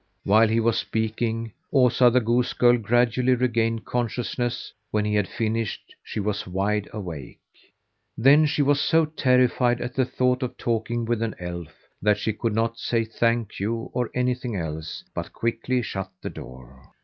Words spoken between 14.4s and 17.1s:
else, but quickly shut the door.